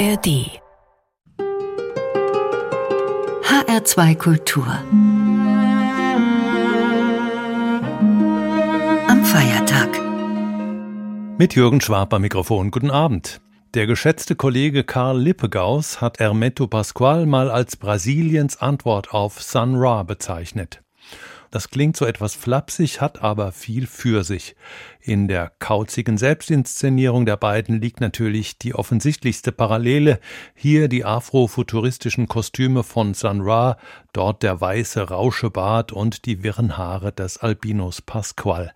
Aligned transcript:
ARD 0.00 0.48
HR2 3.42 4.14
Kultur 4.16 4.66
Am 9.08 9.24
Feiertag 9.26 10.00
Mit 11.36 11.54
Jürgen 11.54 11.82
Schwab 11.82 12.14
am 12.14 12.22
Mikrofon. 12.22 12.70
Guten 12.70 12.90
Abend. 12.90 13.42
Der 13.74 13.86
geschätzte 13.86 14.36
Kollege 14.36 14.84
Karl 14.84 15.20
Lippegaus 15.20 16.00
hat 16.00 16.18
Hermeto 16.18 16.66
Pascual 16.66 17.26
mal 17.26 17.50
als 17.50 17.76
Brasiliens 17.76 18.56
Antwort 18.56 19.12
auf 19.12 19.42
Sun 19.42 19.74
Ra 19.76 20.02
bezeichnet. 20.04 20.80
Das 21.50 21.68
klingt 21.68 21.96
so 21.96 22.06
etwas 22.06 22.36
flapsig, 22.36 23.00
hat 23.00 23.22
aber 23.22 23.50
viel 23.50 23.88
für 23.88 24.22
sich. 24.22 24.54
In 25.00 25.26
der 25.26 25.50
kauzigen 25.58 26.16
Selbstinszenierung 26.16 27.26
der 27.26 27.36
beiden 27.36 27.80
liegt 27.80 28.00
natürlich 28.00 28.58
die 28.58 28.74
offensichtlichste 28.74 29.50
Parallele. 29.50 30.20
Hier 30.54 30.86
die 30.86 31.04
afrofuturistischen 31.04 32.28
Kostüme 32.28 32.84
von 32.84 33.14
Sun 33.14 33.40
Ra, 33.40 33.78
dort 34.12 34.44
der 34.44 34.60
weiße 34.60 35.08
Rauschebart 35.08 35.90
und 35.90 36.24
die 36.24 36.44
wirren 36.44 36.78
Haare 36.78 37.10
des 37.10 37.38
Albinos 37.38 38.00
Pasqual. 38.00 38.72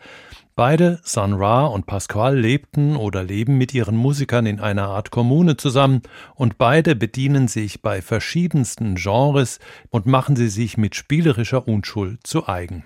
Beide, 0.57 1.01
Sun 1.03 1.33
Ra 1.33 1.67
und 1.67 1.87
Pasquale, 1.87 2.39
lebten 2.39 2.95
oder 2.95 3.25
leben 3.25 3.59
mit 3.59 3.75
ihren 3.75 3.97
Musikern 3.97 4.47
in 4.47 4.61
einer 4.61 4.87
Art 4.87 5.11
Kommune 5.11 5.57
zusammen 5.57 6.03
und 6.37 6.59
beide 6.59 6.95
bedienen 6.95 7.49
sich 7.49 7.83
bei 7.83 8.01
verschiedensten 8.01 8.95
Genres 8.95 9.59
und 9.91 10.07
machen 10.07 10.37
sie 10.37 10.47
sich 10.47 10.77
mit 10.77 10.95
spielerischer 10.95 11.67
Unschuld 11.67 12.25
zu 12.25 12.47
eigen. 12.47 12.85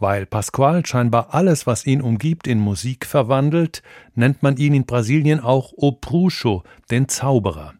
Weil 0.00 0.26
Pasquale 0.26 0.84
scheinbar 0.84 1.32
alles, 1.32 1.68
was 1.68 1.86
ihn 1.86 2.02
umgibt, 2.02 2.48
in 2.48 2.58
Musik 2.58 3.06
verwandelt, 3.06 3.84
nennt 4.16 4.42
man 4.42 4.56
ihn 4.56 4.74
in 4.74 4.84
Brasilien 4.84 5.38
auch 5.38 5.72
O 5.76 5.92
Bruxo, 5.92 6.64
den 6.90 7.06
Zauberer. 7.06 7.74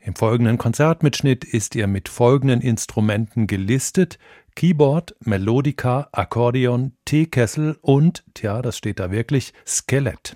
Im 0.00 0.16
folgenden 0.16 0.58
Konzertmitschnitt 0.58 1.44
ist 1.44 1.76
er 1.76 1.86
mit 1.86 2.08
folgenden 2.08 2.60
Instrumenten 2.60 3.46
gelistet, 3.46 4.18
Keyboard, 4.58 5.14
Melodica, 5.24 6.08
Akkordeon, 6.10 6.90
Teekessel 7.04 7.78
und, 7.80 8.24
tja, 8.34 8.60
das 8.60 8.76
steht 8.76 8.98
da 8.98 9.12
wirklich, 9.12 9.52
Skelett. 9.64 10.34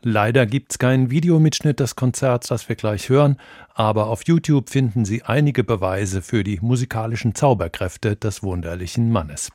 Leider 0.00 0.46
gibt's 0.46 0.78
keinen 0.78 1.10
Videomitschnitt 1.10 1.80
des 1.80 1.96
Konzerts, 1.96 2.46
das 2.46 2.68
wir 2.68 2.76
gleich 2.76 3.08
hören, 3.08 3.36
aber 3.74 4.06
auf 4.06 4.26
YouTube 4.26 4.70
finden 4.70 5.04
Sie 5.04 5.24
einige 5.24 5.64
Beweise 5.64 6.22
für 6.22 6.44
die 6.44 6.60
musikalischen 6.62 7.34
Zauberkräfte 7.34 8.14
des 8.14 8.44
wunderlichen 8.44 9.10
Mannes. 9.10 9.50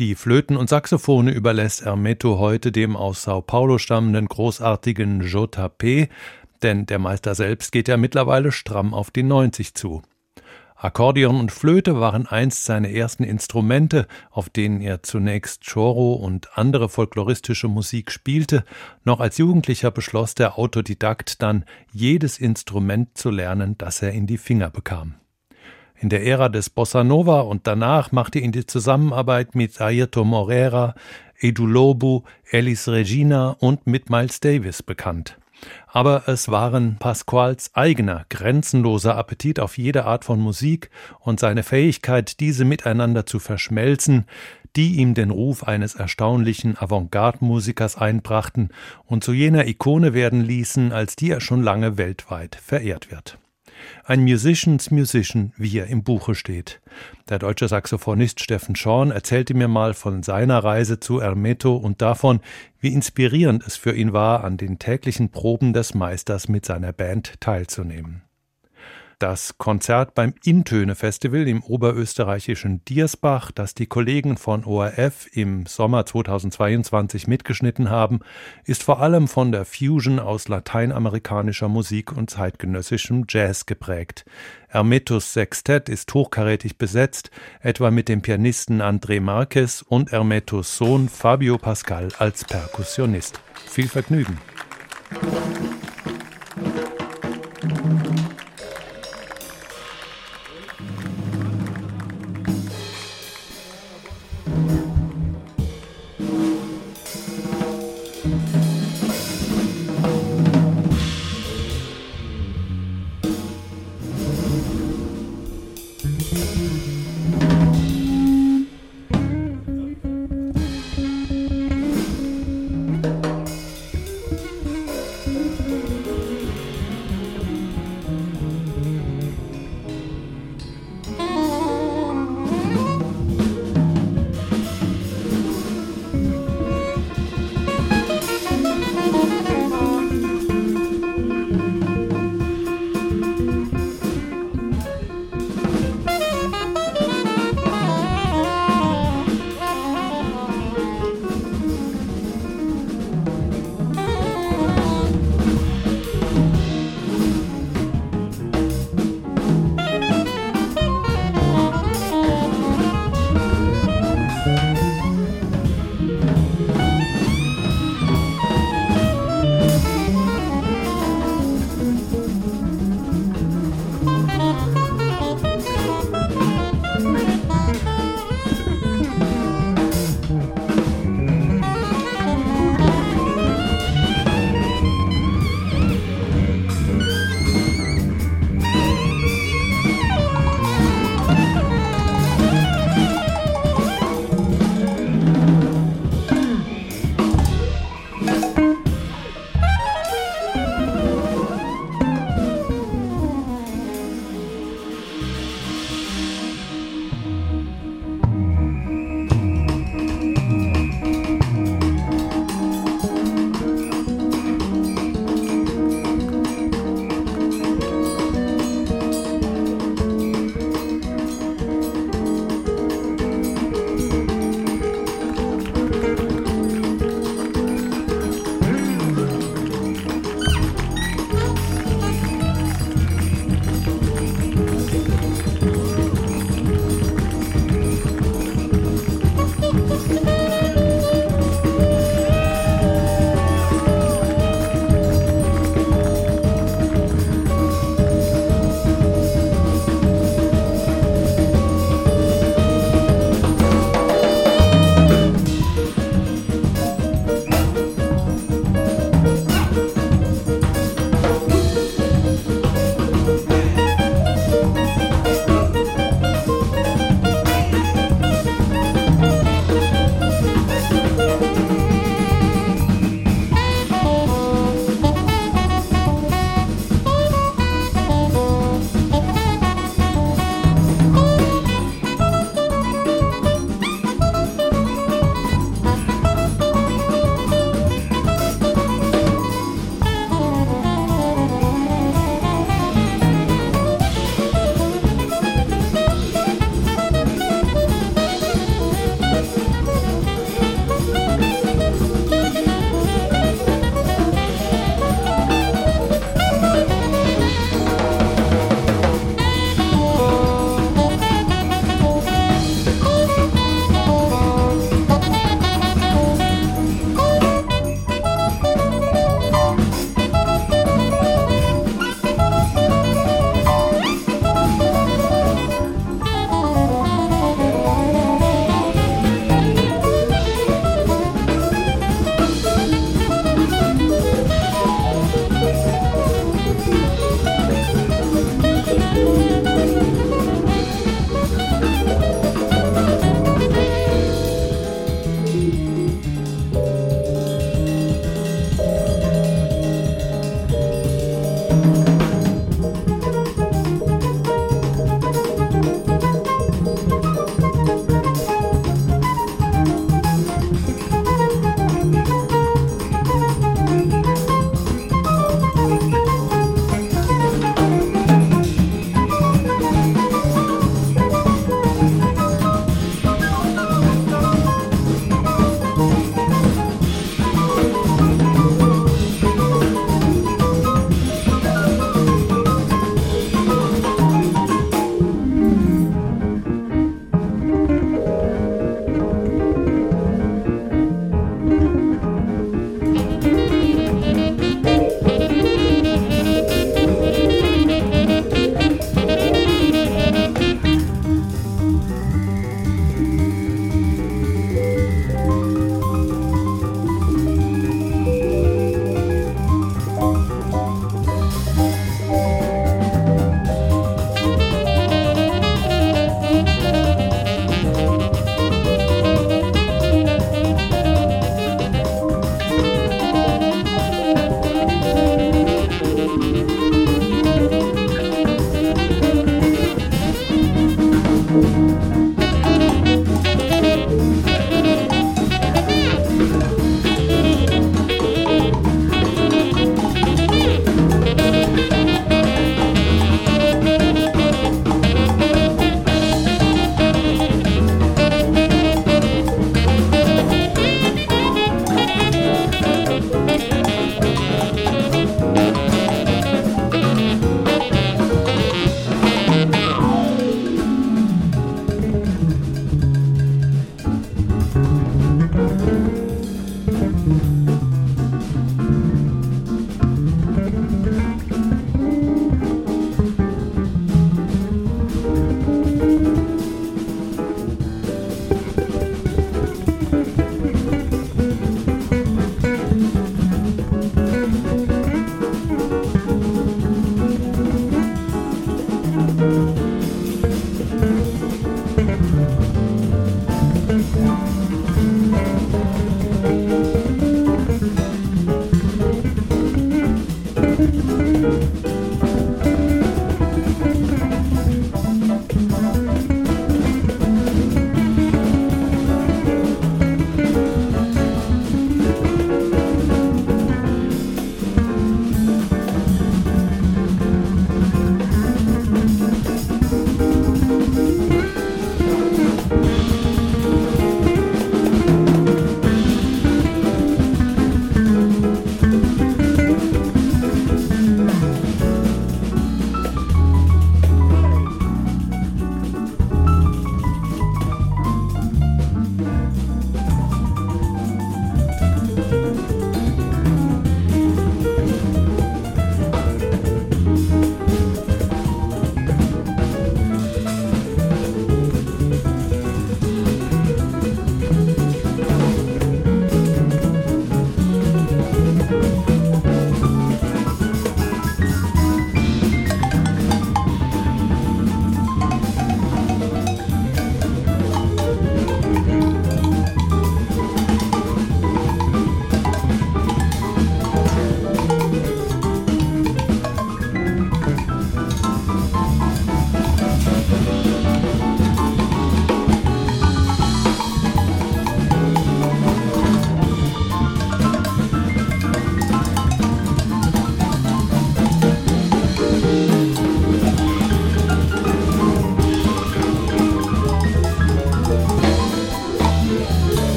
Die 0.00 0.16
Flöten 0.16 0.56
und 0.56 0.68
Saxophone 0.68 1.28
überlässt 1.28 1.84
Hermeto 1.84 2.40
heute 2.40 2.72
dem 2.72 2.96
aus 2.96 3.22
Sao 3.22 3.40
Paulo 3.40 3.78
stammenden 3.78 4.26
großartigen 4.26 5.20
JP, 5.20 6.08
denn 6.64 6.86
der 6.86 6.98
Meister 6.98 7.36
selbst 7.36 7.70
geht 7.70 7.86
ja 7.86 7.98
mittlerweile 7.98 8.50
stramm 8.50 8.94
auf 8.94 9.12
die 9.12 9.22
90 9.22 9.74
zu. 9.74 10.02
Akkordeon 10.80 11.40
und 11.40 11.50
Flöte 11.50 11.98
waren 11.98 12.28
einst 12.28 12.64
seine 12.64 12.94
ersten 12.94 13.24
Instrumente, 13.24 14.06
auf 14.30 14.48
denen 14.48 14.80
er 14.80 15.02
zunächst 15.02 15.66
Choro 15.68 16.12
und 16.12 16.56
andere 16.56 16.88
folkloristische 16.88 17.66
Musik 17.66 18.12
spielte. 18.12 18.62
Noch 19.02 19.18
als 19.18 19.38
Jugendlicher 19.38 19.90
beschloss 19.90 20.36
der 20.36 20.56
Autodidakt 20.56 21.42
dann, 21.42 21.64
jedes 21.92 22.38
Instrument 22.38 23.18
zu 23.18 23.30
lernen, 23.30 23.76
das 23.76 24.02
er 24.02 24.12
in 24.12 24.28
die 24.28 24.38
Finger 24.38 24.70
bekam. 24.70 25.14
In 25.96 26.10
der 26.10 26.24
Ära 26.24 26.48
des 26.48 26.70
Bossa 26.70 27.02
Nova 27.02 27.40
und 27.40 27.66
danach 27.66 28.12
machte 28.12 28.38
ihn 28.38 28.52
die 28.52 28.64
Zusammenarbeit 28.64 29.56
mit 29.56 29.80
Ayrton 29.80 30.28
Moreira, 30.28 30.94
Edu 31.40 31.66
Lobo, 31.66 32.22
Elis 32.52 32.86
Regina 32.86 33.56
und 33.58 33.88
mit 33.88 34.10
Miles 34.10 34.38
Davis 34.38 34.84
bekannt. 34.84 35.38
Aber 35.86 36.28
es 36.28 36.48
waren 36.48 36.96
Pasquals 36.98 37.74
eigener, 37.74 38.26
grenzenloser 38.28 39.16
Appetit 39.16 39.58
auf 39.60 39.78
jede 39.78 40.04
Art 40.04 40.24
von 40.24 40.40
Musik 40.40 40.90
und 41.20 41.40
seine 41.40 41.62
Fähigkeit, 41.62 42.40
diese 42.40 42.64
miteinander 42.64 43.26
zu 43.26 43.38
verschmelzen, 43.38 44.26
die 44.76 44.96
ihm 44.96 45.14
den 45.14 45.30
Ruf 45.30 45.64
eines 45.64 45.94
erstaunlichen 45.94 46.76
Avantgarde-Musikers 46.78 47.96
einbrachten 47.96 48.68
und 49.06 49.24
zu 49.24 49.32
jener 49.32 49.66
Ikone 49.66 50.14
werden 50.14 50.44
ließen, 50.44 50.92
als 50.92 51.16
die 51.16 51.30
er 51.30 51.40
schon 51.40 51.62
lange 51.62 51.96
weltweit 51.96 52.54
verehrt 52.54 53.10
wird. 53.10 53.38
Ein 54.04 54.22
Musicians 54.22 54.90
Musician, 54.90 55.52
wie 55.56 55.78
er 55.78 55.86
im 55.86 56.02
Buche 56.02 56.34
steht. 56.34 56.80
Der 57.28 57.38
deutsche 57.38 57.68
Saxophonist 57.68 58.40
Steffen 58.40 58.76
Schorn 58.76 59.10
erzählte 59.10 59.54
mir 59.54 59.68
mal 59.68 59.94
von 59.94 60.22
seiner 60.22 60.62
Reise 60.62 61.00
zu 61.00 61.18
Ermeto 61.18 61.76
und 61.76 62.02
davon, 62.02 62.40
wie 62.80 62.92
inspirierend 62.92 63.66
es 63.66 63.76
für 63.76 63.94
ihn 63.94 64.12
war, 64.12 64.44
an 64.44 64.56
den 64.56 64.78
täglichen 64.78 65.30
Proben 65.30 65.72
des 65.72 65.94
Meisters 65.94 66.48
mit 66.48 66.64
seiner 66.64 66.92
Band 66.92 67.40
teilzunehmen. 67.40 68.27
Das 69.18 69.58
Konzert 69.58 70.14
beim 70.14 70.32
Intöne 70.44 70.94
Festival 70.94 71.48
im 71.48 71.64
oberösterreichischen 71.64 72.84
Diersbach, 72.84 73.50
das 73.50 73.74
die 73.74 73.86
Kollegen 73.86 74.36
von 74.36 74.64
ORF 74.64 75.26
im 75.32 75.66
Sommer 75.66 76.06
2022 76.06 77.26
mitgeschnitten 77.26 77.90
haben, 77.90 78.20
ist 78.64 78.84
vor 78.84 79.00
allem 79.00 79.26
von 79.26 79.50
der 79.50 79.64
Fusion 79.64 80.20
aus 80.20 80.46
lateinamerikanischer 80.46 81.68
Musik 81.68 82.12
und 82.12 82.30
zeitgenössischem 82.30 83.24
Jazz 83.28 83.66
geprägt. 83.66 84.24
Hermetus 84.68 85.32
Sextett 85.32 85.88
ist 85.88 86.14
hochkarätig 86.14 86.78
besetzt, 86.78 87.32
etwa 87.60 87.90
mit 87.90 88.08
dem 88.08 88.22
Pianisten 88.22 88.80
André 88.80 89.20
Marquez 89.20 89.82
und 89.82 90.12
Hermetus 90.12 90.76
Sohn 90.76 91.08
Fabio 91.08 91.58
Pascal 91.58 92.10
als 92.18 92.44
Perkussionist. 92.44 93.40
Viel 93.66 93.88
Vergnügen! 93.88 94.38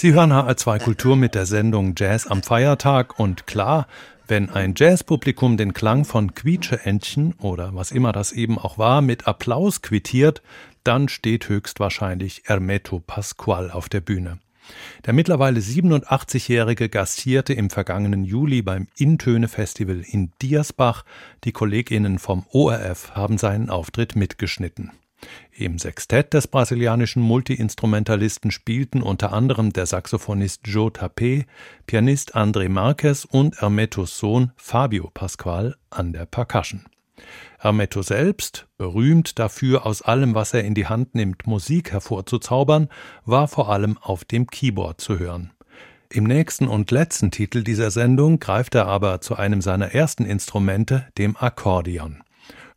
Sie 0.00 0.14
hören 0.14 0.32
HR2 0.32 0.78
Kultur 0.78 1.16
mit 1.16 1.34
der 1.34 1.44
Sendung 1.44 1.94
Jazz 1.96 2.28
am 2.28 2.44
Feiertag 2.44 3.18
und 3.18 3.48
klar, 3.48 3.88
wenn 4.28 4.50
ein 4.50 4.74
Jazzpublikum 4.76 5.56
den 5.56 5.72
Klang 5.72 6.04
von 6.04 6.34
Quietscheentchen 6.34 7.34
oder 7.40 7.74
was 7.74 7.90
immer 7.90 8.12
das 8.12 8.32
eben 8.32 8.58
auch 8.58 8.78
war 8.78 9.00
mit 9.00 9.26
Applaus 9.26 9.82
quittiert, 9.82 10.42
dann 10.84 11.08
steht 11.08 11.48
höchstwahrscheinlich 11.48 12.42
Hermeto 12.44 13.00
Pasquale 13.00 13.74
auf 13.74 13.88
der 13.88 14.00
Bühne. 14.00 14.38
Der 15.06 15.14
mittlerweile 15.14 15.60
87-Jährige 15.60 16.88
gastierte 16.88 17.54
im 17.54 17.70
vergangenen 17.70 18.24
Juli 18.24 18.62
beim 18.62 18.86
Intöne-Festival 18.96 20.02
in 20.06 20.30
Diersbach. 20.42 21.04
Die 21.44 21.52
KollegInnen 21.52 22.18
vom 22.18 22.46
ORF 22.50 23.12
haben 23.12 23.38
seinen 23.38 23.70
Auftritt 23.70 24.14
mitgeschnitten. 24.14 24.92
Im 25.52 25.78
Sextett 25.78 26.34
des 26.34 26.46
brasilianischen 26.46 27.22
Multiinstrumentalisten 27.22 28.50
spielten 28.50 29.02
unter 29.02 29.32
anderem 29.32 29.72
der 29.72 29.86
Saxophonist 29.86 30.60
Joe 30.64 30.90
Tapé, 30.90 31.46
Pianist 31.86 32.36
André 32.36 32.68
Marquez 32.68 33.24
und 33.24 33.60
Hermetos 33.60 34.18
Sohn 34.18 34.52
Fabio 34.56 35.10
Pasqual 35.12 35.76
an 35.90 36.12
der 36.12 36.26
Percussion. 36.26 36.84
Hermeto 37.58 38.02
selbst, 38.02 38.68
berühmt 38.76 39.40
dafür, 39.40 39.84
aus 39.84 40.02
allem, 40.02 40.36
was 40.36 40.54
er 40.54 40.62
in 40.62 40.74
die 40.74 40.86
Hand 40.86 41.16
nimmt, 41.16 41.46
Musik 41.46 41.90
hervorzuzaubern, 41.90 42.88
war 43.24 43.48
vor 43.48 43.70
allem 43.70 43.98
auf 43.98 44.24
dem 44.24 44.46
Keyboard 44.46 45.00
zu 45.00 45.18
hören. 45.18 45.50
Im 46.10 46.24
nächsten 46.24 46.68
und 46.68 46.90
letzten 46.90 47.30
Titel 47.30 47.64
dieser 47.64 47.90
Sendung 47.90 48.38
greift 48.38 48.74
er 48.76 48.86
aber 48.86 49.20
zu 49.20 49.36
einem 49.36 49.60
seiner 49.60 49.92
ersten 49.92 50.24
Instrumente, 50.24 51.06
dem 51.18 51.36
Akkordeon. 51.36 52.22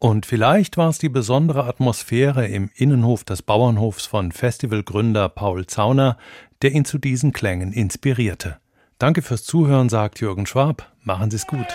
Und 0.04 0.26
vielleicht 0.26 0.78
war 0.78 0.90
es 0.90 0.98
die 0.98 1.10
besondere 1.10 1.66
Atmosphäre 1.66 2.48
im 2.48 2.72
Innenhof 2.74 3.24
des 3.24 3.44
Bauernhofs 3.44 4.08
von 4.08 4.32
Festivalgründer 4.32 5.30
Paul 5.30 5.68
Zauner, 5.68 6.18
der 6.64 6.72
ihn 6.72 6.86
zu 6.86 6.98
diesen 6.98 7.34
Klängen 7.34 7.72
inspirierte. 7.72 8.58
Danke 8.98 9.22
fürs 9.22 9.44
Zuhören, 9.44 9.90
sagt 9.90 10.20
Jürgen 10.20 10.48
Schwab. 10.48 10.92
Machen 11.04 11.30
Sie 11.30 11.38
es 11.38 11.46
gut. 11.46 11.68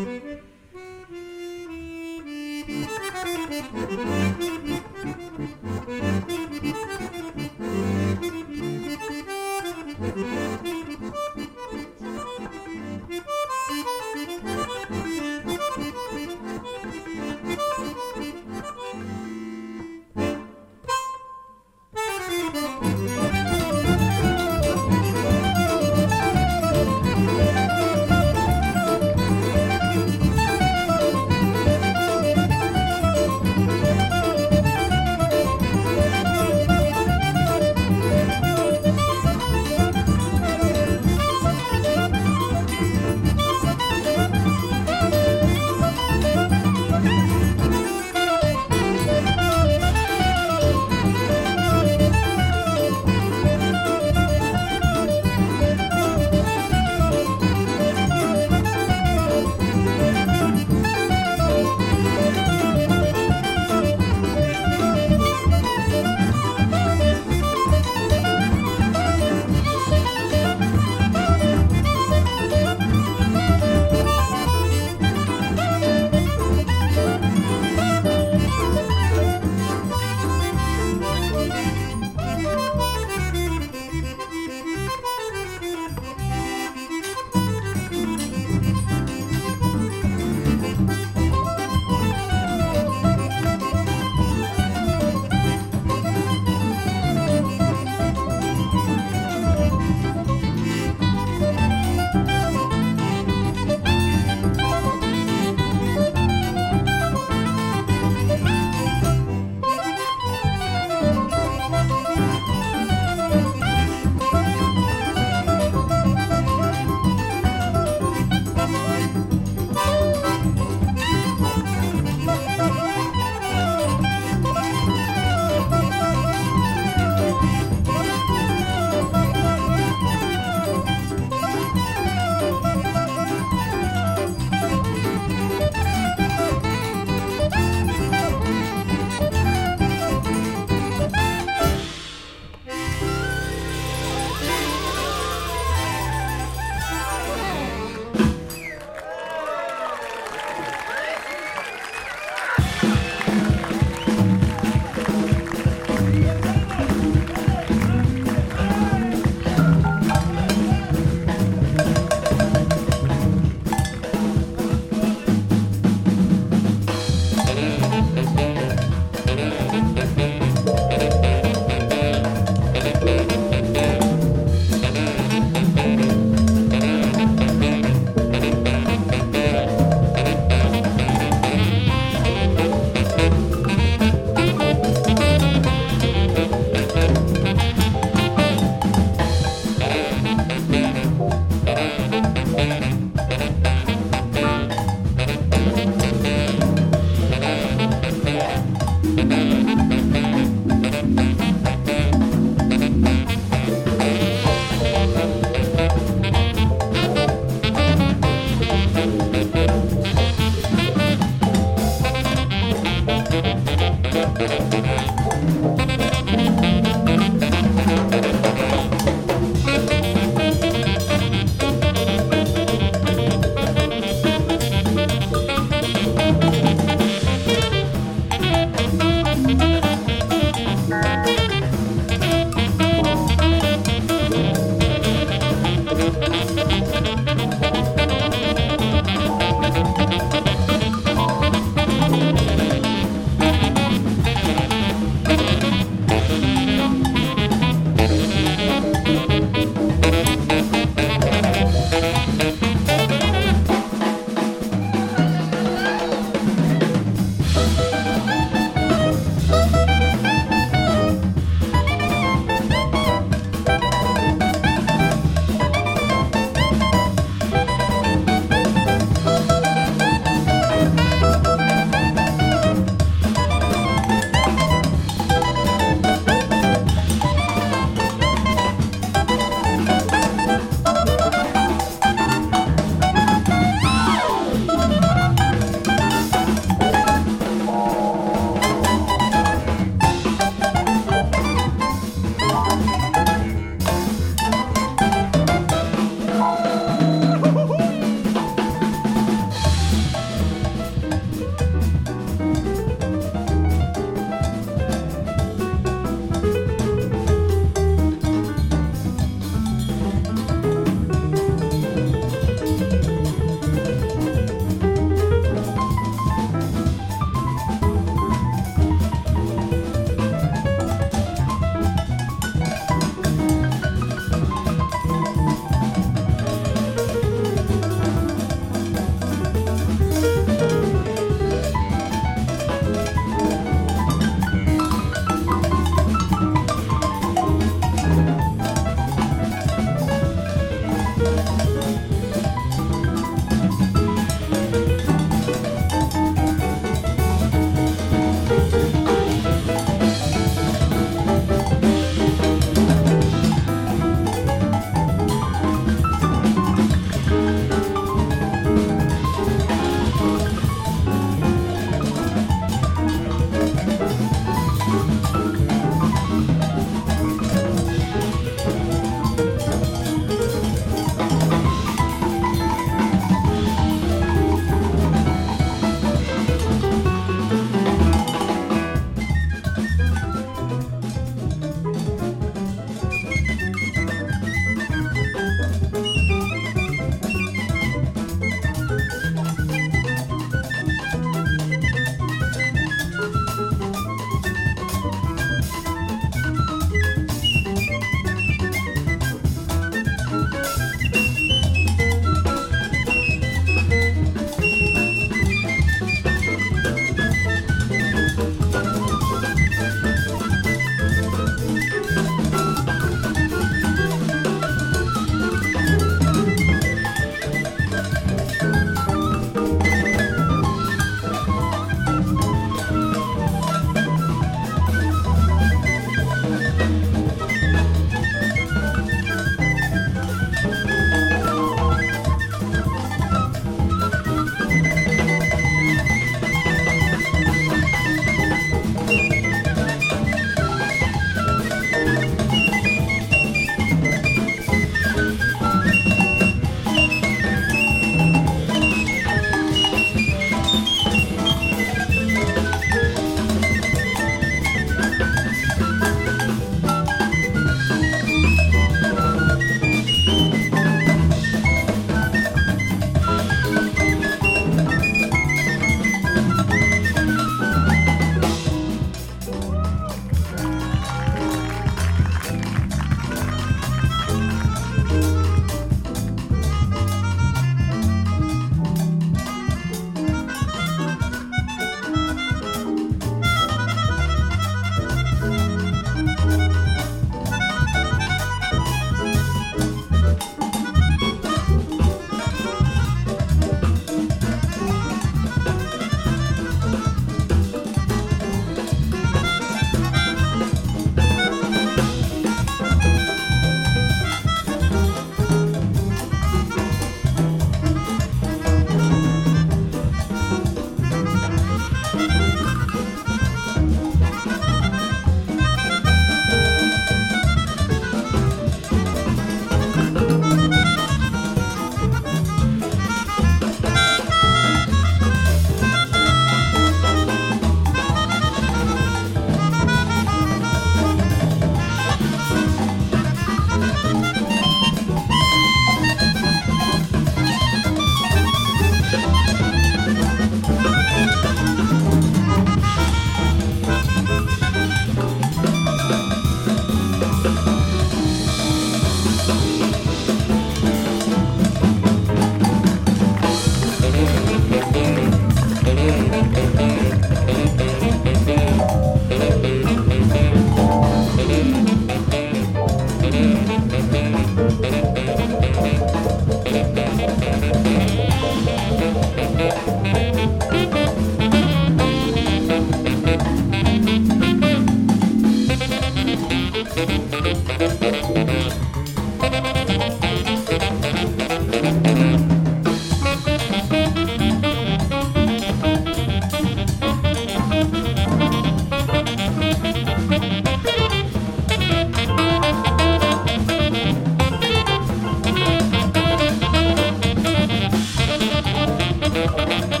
Música 599.41 600.00